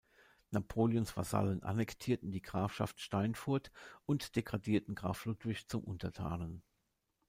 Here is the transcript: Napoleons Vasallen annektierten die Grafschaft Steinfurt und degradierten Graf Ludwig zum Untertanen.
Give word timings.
Napoleons 0.49 1.11
Vasallen 1.15 1.61
annektierten 1.61 2.31
die 2.31 2.41
Grafschaft 2.41 2.99
Steinfurt 2.99 3.71
und 4.07 4.35
degradierten 4.35 4.95
Graf 4.95 5.25
Ludwig 5.25 5.67
zum 5.67 5.83
Untertanen. 5.83 6.63